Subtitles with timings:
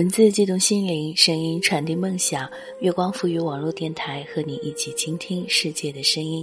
[0.00, 2.48] 文字激动心灵，声音传递梦想。
[2.80, 6.42] 月光赋予网络电台，和你一起倾听世界的声音。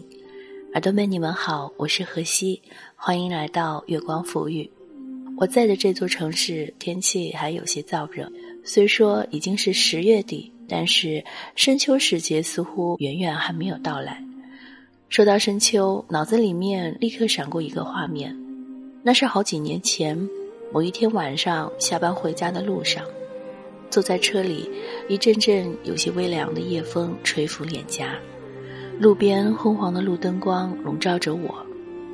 [0.73, 2.61] 耳朵们，你们好，我是何西，
[2.95, 4.69] 欢迎来到月光赋予。
[5.39, 8.31] 我在的这座城市天气还有些燥热，
[8.63, 14.23] 虽说已经是十月底，但是深秋时节似乎远远还没有到来。
[15.09, 18.37] 说到深秋，脑子里面立刻闪过一个画面，
[19.01, 20.29] 那是好几年前
[20.71, 23.03] 某一天晚上下班回家的路上。
[23.89, 24.69] 坐在车里，
[25.07, 28.13] 一阵阵有些微凉的夜风吹拂脸颊，
[28.99, 31.55] 路边昏黄的路灯光笼罩着我，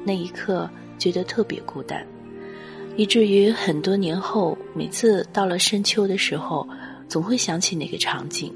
[0.05, 2.05] 那一刻觉得特别孤单，
[2.95, 6.67] 以至于很多年后，每次到了深秋的时候，
[7.07, 8.53] 总会想起那个场景。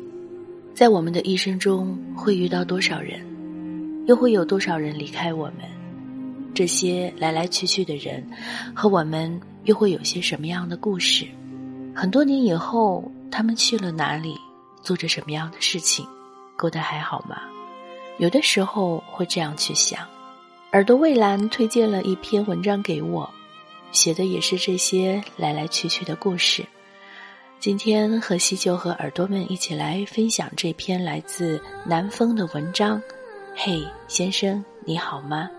[0.74, 3.20] 在我们的一生中，会遇到多少人，
[4.06, 5.56] 又会有多少人离开我们？
[6.54, 8.24] 这些来来去去的人，
[8.76, 11.26] 和我们又会有些什么样的故事？
[11.96, 14.40] 很多年以后，他们去了哪里，
[14.82, 16.08] 做着什么样的事情，
[16.58, 17.42] 过得还好吗？
[18.18, 20.06] 有的时候会这样去想。
[20.74, 23.30] 耳朵蔚蓝推荐了一篇文章给我，
[23.92, 26.66] 写的也是这些来来去去的故事。
[27.60, 33.02] 今天和西就和耳朵们一起来分享这篇来自南风的文章。
[33.56, 35.50] 嘿，先生，你好吗？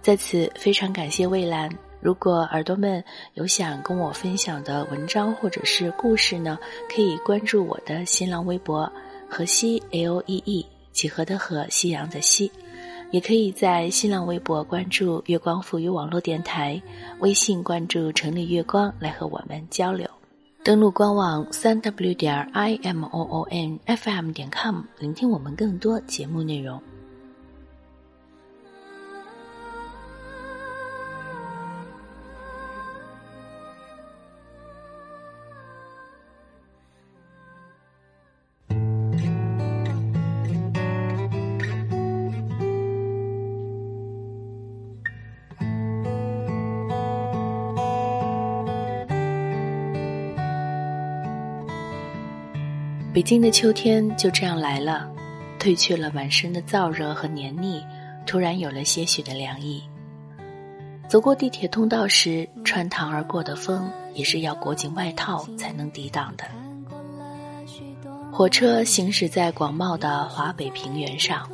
[0.00, 1.68] 在此非常感谢蔚蓝。
[2.00, 3.02] 如果耳朵们
[3.34, 8.90] 有想跟我分享的文章或者是故事呢，可以关注我的新浪微博
[9.28, 12.50] “河西 L E E” 几何的河，夕阳的西，
[13.10, 16.80] 也可以在新浪微博关注“月光赋予网络电台”，
[17.18, 20.08] 微信关注“城里月光”来和我们交流。
[20.64, 26.80] 登录官网三 w 点 i m o o n f m 点 com，聆听我们更多节目内容。
[53.18, 55.10] 北京的秋天就这样来了，
[55.58, 57.82] 褪去了满身的燥热和黏腻，
[58.24, 59.82] 突然有了些许的凉意。
[61.08, 66.44] 走过地铁通道时，穿堂而过的风也是要裹紧外套才能抵挡的。
[68.30, 71.50] 火车行驶在广袤的华北平原上，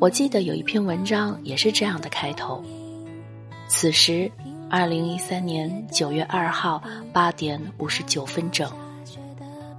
[0.00, 2.60] 我记得有一篇文章也是这样的开头。
[3.68, 4.28] 此时，
[4.68, 6.82] 二零一三年九月二号
[7.12, 8.68] 八点五十九分整。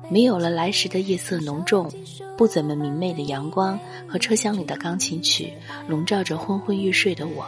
[0.09, 1.91] 没有了来时的夜色浓重，
[2.37, 5.53] 不怎么明媚的阳光和车厢里的钢琴曲
[5.87, 7.45] 笼罩着昏昏欲睡的我。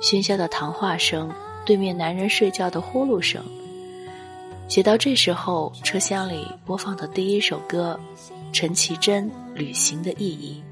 [0.00, 1.30] 喧嚣的谈话声，
[1.64, 3.44] 对面男人睡觉的呼噜声。
[4.66, 7.98] 写到这时候，车厢里播放的第一首歌，
[8.52, 10.62] 陈绮贞《旅行的意义》。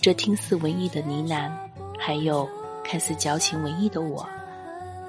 [0.00, 1.50] 这听似文艺的呢喃，
[1.98, 2.48] 还有
[2.84, 4.28] 看似矫情文艺的我，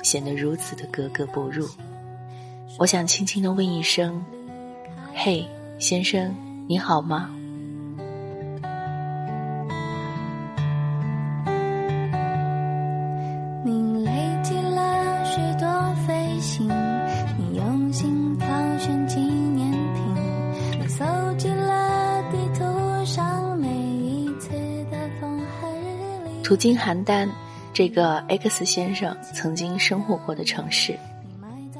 [0.03, 1.67] 显得如此的格格不入。
[2.79, 4.21] 我想轻轻的问一声
[5.15, 5.47] ：“嘿，
[5.79, 6.35] 先生，
[6.67, 7.29] 你好吗？”
[13.63, 14.11] 你累
[14.43, 16.67] 积了许多飞行，
[17.37, 18.47] 你用心挑
[18.79, 21.05] 选纪念品，你搜
[21.37, 24.49] 集了地图上每一次
[24.91, 26.43] 的风和日丽。
[26.43, 27.29] 途经邯郸，
[27.71, 30.97] 这个 X 先生曾经生活过的城市。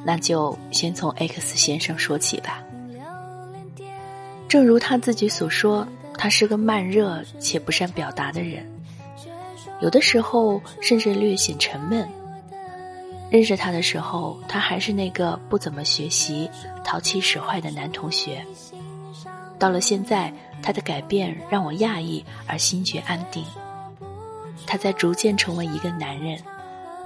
[0.06, 2.64] 那就先从 X 先生说起吧。
[4.48, 5.88] 正如他自己所说，
[6.18, 8.70] 他是个慢热且不善表达的人，
[9.82, 12.08] 有的时候甚至略显沉闷。
[13.32, 16.48] 认识他的时候，他还是那个不怎么学习、
[16.84, 18.46] 淘气使坏的男同学。
[19.58, 20.32] 到了现在，
[20.62, 23.44] 他的改变让我讶异而心觉安定。
[24.68, 26.38] 他在逐渐成为一个男人，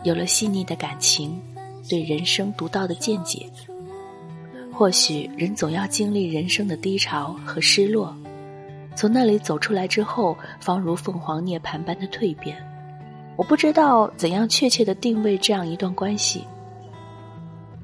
[0.04, 1.42] 有了细腻的感情。
[1.88, 3.50] 对人生独到的见解。
[4.72, 8.16] 或许人总要经历人生的低潮和失落，
[8.96, 12.56] 从那里走出来之后，方如凤凰涅槃般的蜕变。
[13.36, 16.44] 我不知道怎样确切的定位这样一段关系。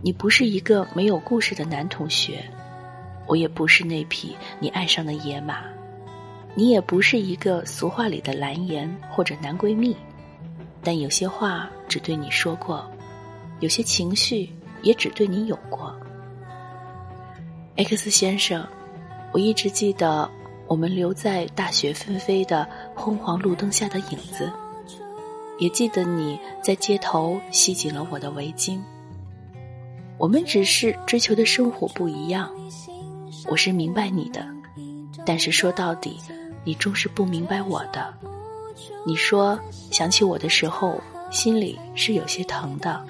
[0.01, 2.43] 你不是一个没有故事的男同学，
[3.25, 5.63] 我也不是那匹你爱上的野马，
[6.53, 9.95] 你也不是一个俗话里的蓝颜或者男闺蜜，
[10.83, 12.87] 但有些话只对你说过。
[13.63, 14.49] 有些情绪
[14.81, 15.95] 也只对你有过
[17.77, 18.67] ，X 先生，
[19.31, 20.29] 我一直记得
[20.67, 24.51] 我们留在大雪纷飞的昏黄路灯下的影子，
[25.59, 28.81] 也记得你在街头系紧了我的围巾。
[30.17, 32.51] 我们只是追求的生活不一样。
[33.47, 34.45] 我是明白你的，
[35.25, 36.17] 但是说到底，
[36.65, 38.13] 你终是不明白我的。
[39.05, 39.57] 你说
[39.89, 40.99] 想起我的时候，
[41.31, 43.01] 心里是有些疼的。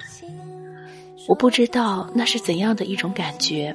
[1.26, 3.74] 我不知道那是怎样的一种感觉，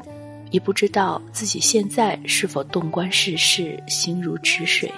[0.52, 4.92] 也不知道自己现在是否洞观世事，心如止水。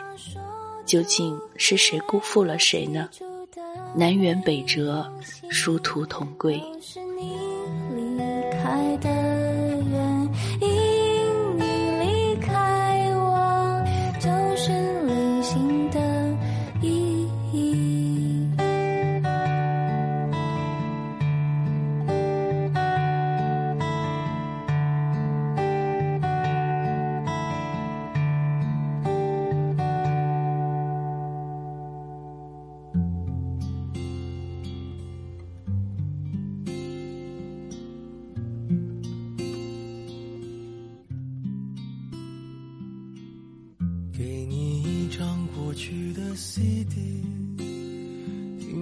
[0.86, 3.08] 究竟是谁辜负了谁呢？
[3.96, 5.06] 南辕北辙，
[5.50, 6.62] 殊途同归。
[6.92, 7.00] 去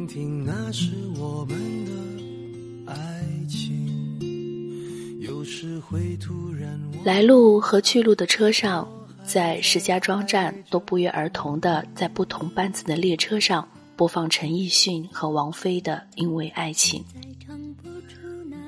[0.10, 0.90] 听那是
[1.20, 5.20] 我们的爱情。
[5.20, 8.90] 有时会突然来路和去路的车上，
[9.24, 17.06] 在石家庄站都不约而同的在不同班次的列车上播放陈奕迅和王菲的《因为爱情》。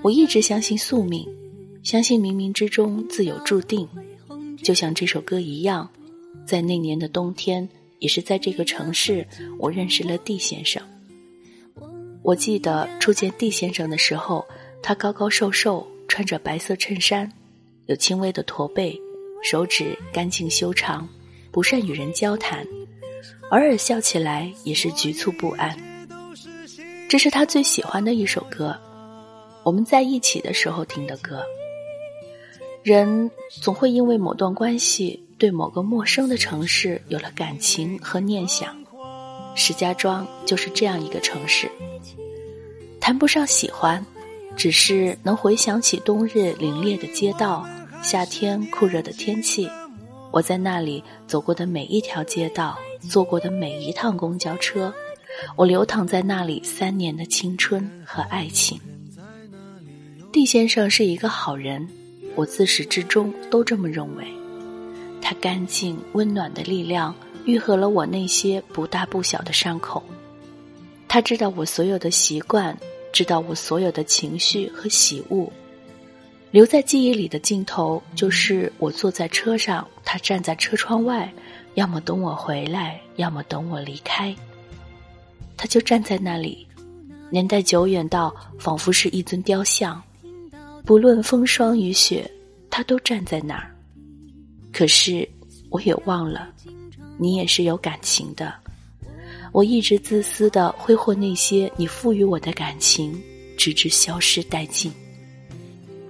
[0.03, 1.27] 我一直相信宿命，
[1.81, 3.87] 相信冥冥之中自有注定，
[4.63, 5.89] 就像这首歌一样，
[6.45, 7.67] 在那年的冬天。
[7.97, 9.27] 也是在这个城市，
[9.59, 10.81] 我认识了地先生。
[12.23, 14.45] 我记得初见地先生的时候，
[14.81, 17.31] 他高高瘦瘦，穿着白色衬衫，
[17.87, 18.99] 有轻微的驼背，
[19.43, 21.07] 手指干净修长，
[21.51, 22.65] 不善与人交谈，
[23.49, 25.77] 偶尔笑起来也是局促不安。
[27.09, 28.79] 这是他最喜欢的一首歌，
[29.63, 31.43] 我们在一起的时候听的歌。
[32.83, 35.27] 人总会因为某段关系。
[35.41, 38.80] 对某个陌生的城市有了感情和念想，
[39.55, 41.69] 石家庄就是这样一个城市。
[42.99, 44.05] 谈不上喜欢，
[44.55, 47.67] 只是能回想起冬日凛冽的街道，
[48.03, 49.69] 夏天酷热的天气，
[50.31, 52.77] 我在那里走过的每一条街道，
[53.09, 54.93] 坐过的每一趟公交车，
[55.55, 58.79] 我流淌在那里三年的青春和爱情。
[60.31, 61.87] 地先生是一个好人，
[62.35, 64.25] 我自始至终都这么认为。
[65.21, 67.13] 他干净温暖的力量
[67.45, 70.03] 愈合了我那些不大不小的伤口。
[71.07, 72.77] 他知道我所有的习惯，
[73.11, 75.51] 知道我所有的情绪和喜恶。
[76.51, 81.33] 留在记忆里的镜头，就是我坐在车上，他站在车窗外，
[81.75, 84.35] 要么等我回来，要么等我离开。
[85.55, 86.67] 他就站在那里，
[87.29, 90.01] 年代久远到仿佛是一尊雕像，
[90.83, 92.29] 不论风霜雨雪，
[92.69, 93.73] 他都站在那儿。
[94.73, 95.27] 可是，
[95.69, 96.49] 我也忘了，
[97.21, 98.51] 你也是有感情的。
[99.51, 103.21] 我一直自私的挥霍那些你赋予我的感情，
[103.55, 104.91] 直至消失殆尽。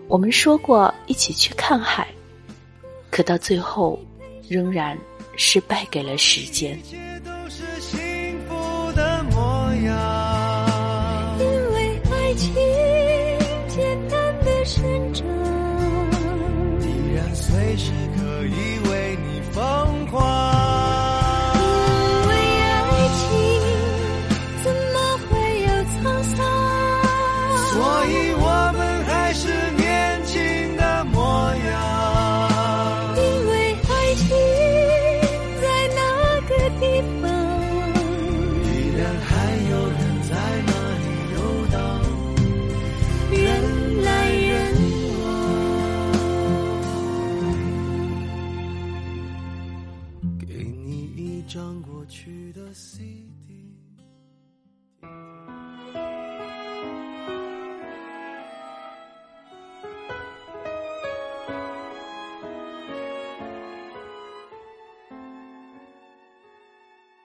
[0.07, 2.07] 我们说过一起去看海，
[3.09, 3.99] 可到最后，
[4.47, 4.97] 仍然
[5.35, 6.79] 是败给了时间。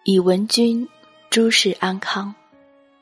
[0.08, 0.86] 以闻君
[1.30, 2.32] 诸事安康，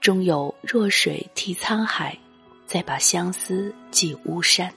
[0.00, 2.18] 终有弱水替沧海，
[2.64, 4.72] 再把相思寄巫山。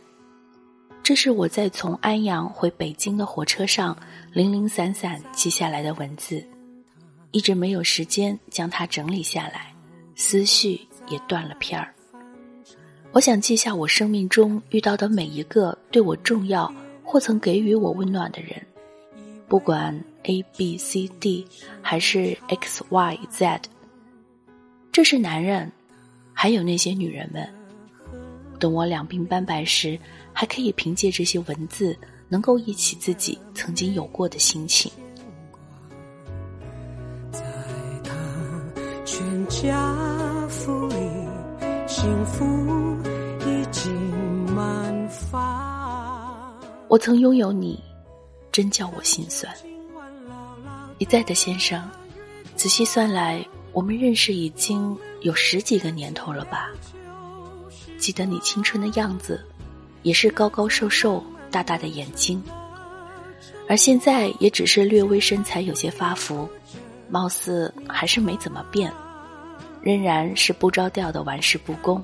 [1.01, 3.97] 这是我在从安阳回北京的火车上
[4.33, 6.45] 零零散散记下来的文字，
[7.31, 9.73] 一直没有时间将它整理下来，
[10.13, 11.93] 思绪也断了片儿。
[13.13, 16.69] 我想记下我生命中遇到的每一个对我重要
[17.05, 18.61] 或曾给予我温暖的人，
[19.47, 20.03] 不管。
[20.29, 21.47] A B C D
[21.81, 23.61] 还是 X Y Z，
[24.91, 25.71] 这是男人，
[26.33, 27.47] 还有那些女人们。
[28.59, 29.97] 等我两鬓斑白时，
[30.33, 34.91] 还可以凭借这些文字，能够忆起自己曾经有过的心情。
[37.31, 37.41] 在
[38.03, 38.13] 他
[39.05, 40.95] 全家福里，
[41.87, 42.43] 幸福
[43.45, 43.93] 已经
[44.53, 46.53] 满发。
[46.89, 47.81] 我曾拥有你，
[48.57, 49.53] 真叫我心酸。
[50.97, 51.87] 一再的先生，
[52.55, 56.71] 仔细算来，我们认识已经有十几个年头了吧？
[57.99, 59.45] 记得你青春的样子，
[60.01, 62.43] 也是高高瘦瘦、大大的眼睛，
[63.69, 66.49] 而现在也只是略微身材有些发福，
[67.11, 68.91] 貌似还是没怎么变，
[69.81, 72.03] 仍然是不着调的玩世不恭，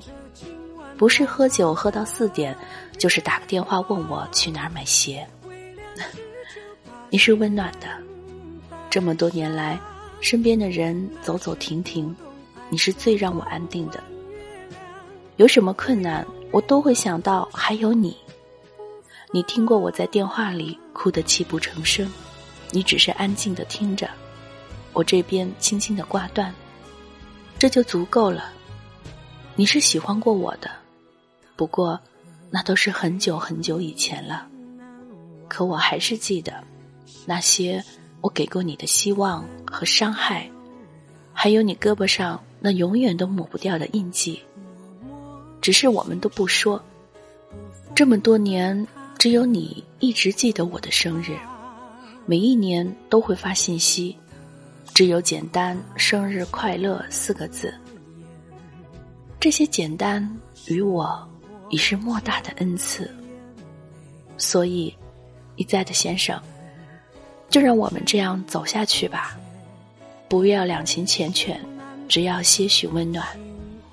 [0.96, 2.56] 不是喝酒喝到四点，
[2.96, 5.26] 就是打个电话问我去哪儿买鞋。
[7.14, 7.86] 你是温暖的，
[8.90, 9.78] 这么多年来，
[10.20, 12.12] 身边的人走走停停，
[12.68, 14.02] 你是最让我安定的。
[15.36, 18.16] 有什么困难，我都会想到还有你。
[19.30, 22.12] 你听过我在电话里哭得泣不成声，
[22.72, 24.10] 你只是安静的听着，
[24.92, 26.52] 我这边轻轻的挂断，
[27.60, 28.52] 这就足够了。
[29.54, 30.68] 你是喜欢过我的，
[31.54, 31.96] 不过
[32.50, 34.48] 那都是很久很久以前了。
[35.46, 36.52] 可我还是记得
[37.26, 37.82] 那些
[38.20, 40.50] 我给过你的希望和伤害，
[41.32, 44.42] 还有你胳膊上那永远都抹不掉的印记。
[45.60, 46.82] 只是我们都不说，
[47.94, 48.86] 这么多年，
[49.18, 51.38] 只有你一直记得我的生日，
[52.26, 54.16] 每一年都会发信息，
[54.92, 57.72] 只有简单“生日快乐”四个字。
[59.40, 60.26] 这些简单
[60.66, 61.26] 于我
[61.70, 63.10] 已是莫大的恩赐，
[64.36, 64.94] 所以，
[65.56, 66.38] 一再的先生，
[67.48, 69.36] 就让我们这样走下去吧，
[70.28, 71.56] 不要两情缱绻，
[72.08, 73.26] 只要些许温暖。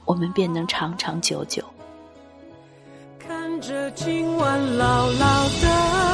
[0.05, 1.63] 我们便能长长久久。
[3.19, 6.10] 看着今晚牢牢的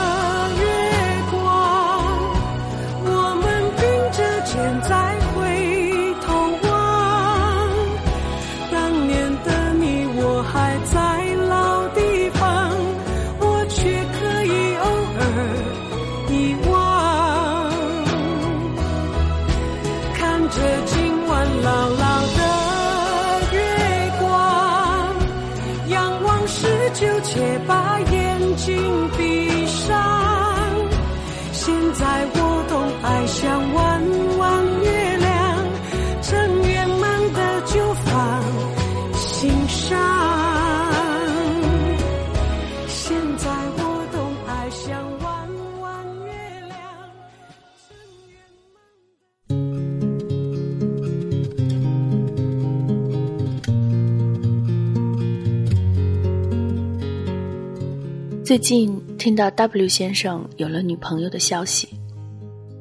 [58.47, 61.89] 最近听到 W 先生有了女朋友的消息，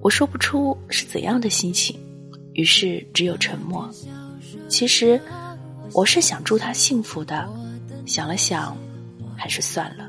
[0.01, 1.99] 我说不出是怎样的心情，
[2.53, 3.91] 于是只有沉默。
[4.69, 5.21] 其实
[5.93, 7.49] 我是想祝他幸福的，
[8.07, 8.77] 想了想，
[9.37, 10.09] 还是算了。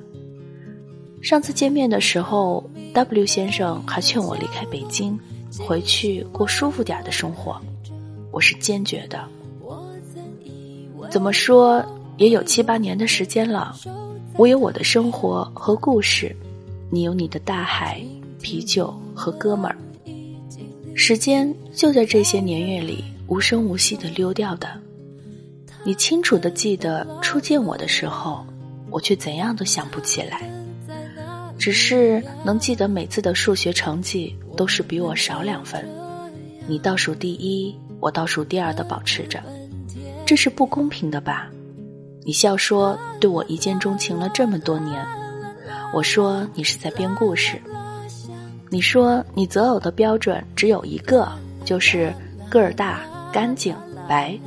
[1.24, 5.20] 上次见面的时候，W 先生还劝我离开北京，
[5.58, 7.60] 回去过舒服点的生活，
[8.32, 9.28] 我是坚决的。
[11.10, 11.84] 怎么说
[12.18, 13.76] 也有七八年的时间了。
[14.38, 16.34] 我有我的生活和故事，
[16.92, 18.00] 你有你的大海、
[18.40, 19.76] 啤酒和哥们儿。
[20.94, 24.70] 时间就在这些年月里无声无息的溜掉的。
[25.84, 28.46] 你清楚的记得初见我的时候，
[28.92, 30.48] 我却怎样都想不起来，
[31.58, 35.84] 只是能记得每次的数学成绩都是比我少两分，
[36.68, 39.42] 你倒数第一，我倒数第二的保持着，
[40.28, 41.50] 这是不公平的吧？
[42.28, 45.02] 你笑说对我一见钟情了这么多年，
[45.94, 47.58] 我说你是在编故事。
[48.70, 51.32] 你说你择偶的标准只有一个，
[51.64, 52.14] 就是
[52.50, 53.00] 个儿大、
[53.32, 53.74] 干净、
[54.10, 54.38] 白，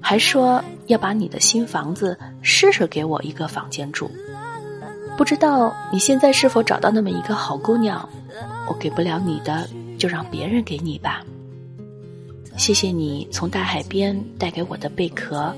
[0.00, 4.08] 还说要把你的新房子施舍给我一个房间住。
[5.16, 8.08] 不知道你现在是否找到那么一个好姑娘？
[8.68, 11.24] 我给不了你的，就让别人给你吧。
[12.56, 15.52] 谢谢你从大海边带给我的贝壳。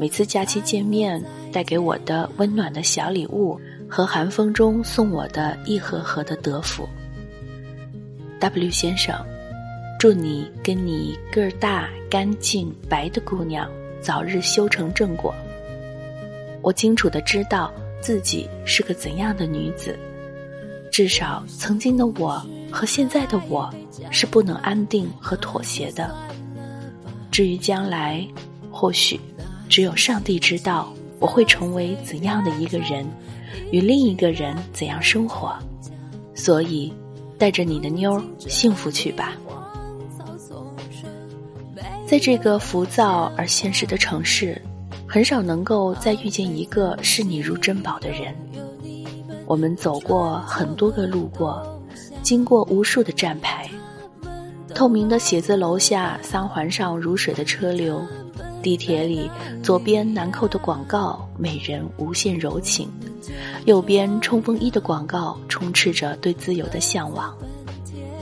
[0.00, 1.22] 每次假期见面，
[1.52, 6.88] 带给我的温暖的小礼物和寒风中送我的一盒盒的德芙。
[8.40, 9.14] W 先生，
[9.98, 13.70] 祝你跟你个儿大、干净、白的姑娘
[14.00, 15.32] 早日修成正果。
[16.62, 19.96] 我清楚的知道自己是个怎样的女子，
[20.90, 23.72] 至少曾经的我和现在的我
[24.10, 26.12] 是不能安定和妥协的。
[27.30, 28.26] 至于将来，
[28.70, 29.20] 或许。
[29.72, 33.06] 只有上帝知道，我会成为怎样的一个人，
[33.70, 35.56] 与另一个人怎样生活。
[36.34, 36.92] 所以，
[37.38, 39.32] 带着你的妞儿幸福去吧。
[42.06, 44.60] 在这个浮躁而现实的城市，
[45.08, 48.36] 很少能够再遇见一个视你如珍宝的人。
[49.46, 51.82] 我们走过很多个路过，
[52.22, 53.66] 经过无数的站牌，
[54.74, 58.06] 透明的写字楼下，三环上如水的车流，
[58.62, 59.30] 地铁里
[59.62, 62.86] 左边南扣的广告，美人无限柔情；
[63.66, 67.36] 右边冲锋衣的广告，充斥着对自由的向往。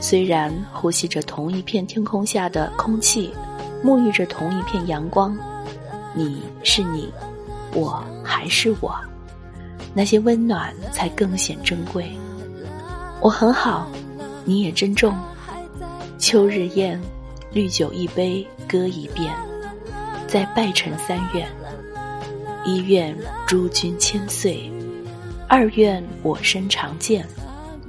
[0.01, 3.31] 虽然呼吸着同一片天空下的空气。
[3.83, 5.35] 沐浴着同一片阳光，
[6.15, 7.11] 你是你，
[7.73, 8.95] 我还是我，
[9.95, 12.13] 那些温暖才更显珍贵。
[13.23, 13.91] 我很好，
[14.45, 15.17] 你也珍重。
[16.19, 17.01] 秋日宴，
[17.55, 19.35] 绿酒一杯，歌一遍，
[20.31, 21.45] 在拜辰三愿：
[22.65, 23.17] 一愿
[23.49, 24.71] 诸君千岁，
[25.49, 27.27] 二愿我身常健，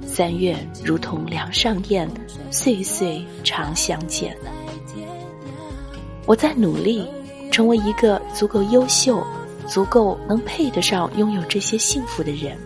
[0.04, 2.10] 三愿如同梁上燕，
[2.50, 4.36] 岁岁常相见。
[6.26, 7.06] 我在努力，
[7.52, 9.24] 成为一个足够优秀、
[9.68, 12.58] 足够能配得上拥有这些幸福的人。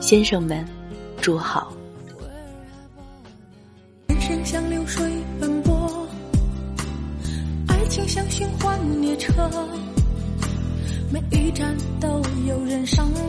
[0.00, 0.66] 先生们，
[1.20, 1.72] 祝好。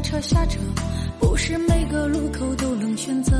[0.09, 0.57] 车下车，
[1.19, 3.31] 不是每个路口都能选择。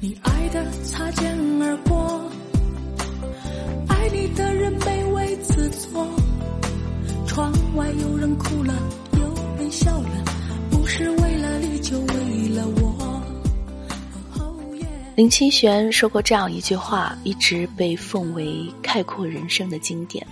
[0.00, 2.22] 你爱的擦肩而过。
[3.86, 6.08] 爱你的人没为此错，
[7.26, 8.72] 窗外有人哭了，
[9.12, 10.24] 有人笑了，
[10.70, 13.22] 不是为了你，就为了我。
[15.16, 20.26] 林清玄说过这样一句话，一直被奉为概括人生的经典：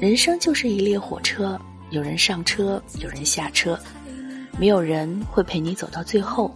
[0.00, 3.78] 人生就是一列火车，有人上车，有人下车，
[4.58, 6.54] 没有人会陪你走到最后。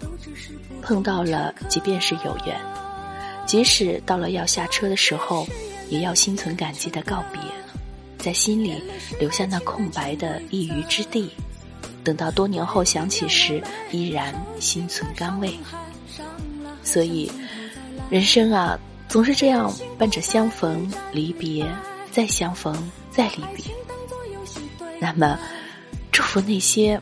[0.82, 2.60] 碰到了，即便是有缘，
[3.46, 5.46] 即使到了要下车的时候。
[5.88, 7.38] 也要心存感激的告别，
[8.16, 8.82] 在心里
[9.20, 11.30] 留下那空白的一隅之地，
[12.02, 15.54] 等到多年后想起时，依然心存甘味。
[16.82, 17.30] 所以，
[18.08, 21.70] 人生啊，总是这样伴着相逢、离别，
[22.10, 22.74] 再相逢、
[23.10, 23.66] 再离别。
[24.98, 25.38] 那么，
[26.10, 26.98] 祝福那些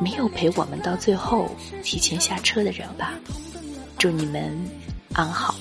[0.00, 1.50] 没有陪我们到最后、
[1.82, 3.14] 提前下车的人吧，
[3.98, 4.56] 祝你们
[5.12, 5.54] 安好。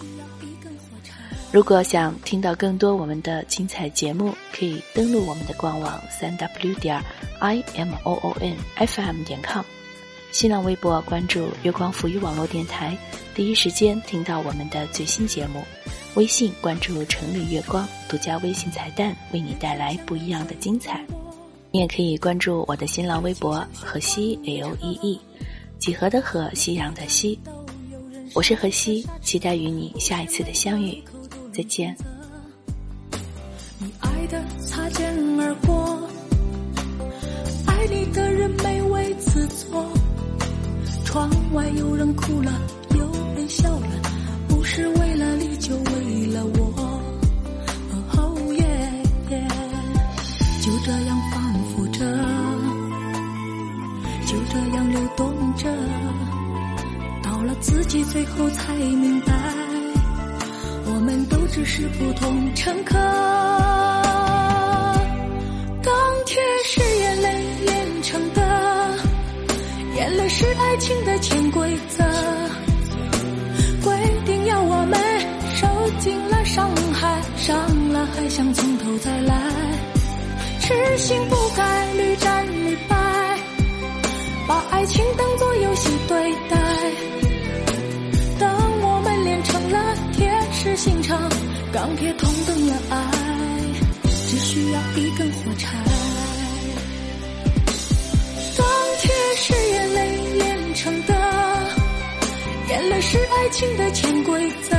[1.52, 7.02] 如果想听到更多我们的精彩节目，可以登录我们的官网三 w 点
[7.39, 9.63] i m o o n f m 点 com，
[10.32, 12.95] 新浪微博关注月光浮语网络电台，
[13.34, 15.63] 第一时间听到我们的最新节目。
[16.15, 21.06] 微信关注城里月光，独家微信彩蛋为你带来不一样的精彩。
[21.77, 25.21] 你也可以关注我的新浪微博河西 l e e，
[25.77, 27.39] 几何的河，夕阳的夕。
[28.33, 30.99] 我是河西，期待与你下一次的相遇。
[31.53, 31.95] 再见。
[33.77, 36.01] 你爱的擦肩而过，
[37.67, 39.85] 爱你的人没为此错。
[41.05, 42.59] 窗外有人哭了，
[57.60, 59.34] 自己最后才明白。
[60.86, 62.96] 我们都只是普通乘客，
[65.82, 65.93] 钢
[66.26, 68.41] 铁是眼泪炼成的，
[69.96, 72.04] 眼泪是爱情的潜规则，
[73.84, 75.00] 规定要我们
[75.56, 75.67] 受
[76.00, 79.36] 尽了伤害，伤了还想从头再来，
[80.60, 82.96] 痴心不改，屡战屡败，
[84.48, 86.58] 把爱情当作游戏对待。
[90.77, 91.19] 心肠，
[91.73, 93.03] 钢铁同等的爱，
[94.29, 95.75] 只需要一根火柴。
[98.55, 98.67] 钢
[99.01, 101.15] 铁是眼泪炼成的，
[102.69, 104.77] 眼泪是爱情的潜规则，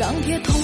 [0.00, 0.59] 钢铁同